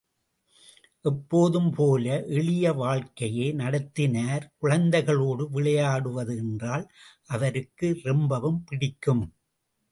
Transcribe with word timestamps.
எப்போதும் 1.05 1.71
போல 1.71 2.05
எளிய 2.29 2.71
வாழ்க்கையே 2.73 3.51
நடத்தினார் 3.51 4.51
குழந்தைகளோடு 4.61 5.45
விளையாடுவது 5.49 6.35
என்றால் 6.37 6.85
அவருக்கு 7.27 7.99
ரொம்பவும் 8.03 8.63
பிடிக்கும். 8.63 9.23